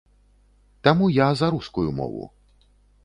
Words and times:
Таму 0.87 1.05
я 1.17 1.27
за 1.41 1.47
рускую 1.57 1.89
мову. 2.01 2.23